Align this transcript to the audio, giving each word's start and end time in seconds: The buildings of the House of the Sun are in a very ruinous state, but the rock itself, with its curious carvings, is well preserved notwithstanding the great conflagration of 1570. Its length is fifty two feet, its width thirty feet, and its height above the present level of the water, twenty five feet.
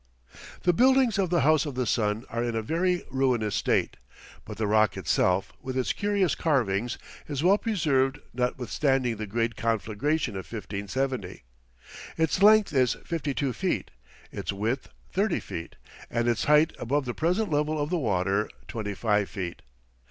The 0.63 0.73
buildings 0.73 1.19
of 1.19 1.29
the 1.29 1.41
House 1.41 1.63
of 1.67 1.75
the 1.75 1.85
Sun 1.85 2.25
are 2.31 2.43
in 2.43 2.55
a 2.55 2.63
very 2.63 3.03
ruinous 3.11 3.53
state, 3.53 3.97
but 4.45 4.57
the 4.57 4.65
rock 4.65 4.97
itself, 4.97 5.53
with 5.61 5.77
its 5.77 5.93
curious 5.93 6.33
carvings, 6.33 6.97
is 7.27 7.43
well 7.43 7.59
preserved 7.59 8.19
notwithstanding 8.33 9.17
the 9.17 9.27
great 9.27 9.55
conflagration 9.55 10.33
of 10.33 10.51
1570. 10.51 11.43
Its 12.17 12.41
length 12.41 12.73
is 12.73 12.95
fifty 13.05 13.35
two 13.35 13.53
feet, 13.53 13.91
its 14.31 14.51
width 14.51 14.89
thirty 15.11 15.39
feet, 15.39 15.75
and 16.09 16.27
its 16.27 16.45
height 16.45 16.73
above 16.79 17.05
the 17.05 17.13
present 17.13 17.51
level 17.51 17.79
of 17.79 17.91
the 17.91 17.99
water, 17.99 18.49
twenty 18.67 18.95
five 18.95 19.29
feet. 19.29 19.61